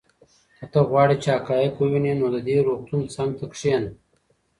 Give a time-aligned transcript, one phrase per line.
[0.57, 3.89] که ته غواړې چې حقایق ووینې نو د دې روغتون څنګ ته کښېنه.